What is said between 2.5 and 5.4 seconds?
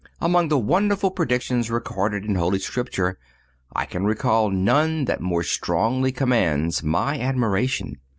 Scripture, I can recall none that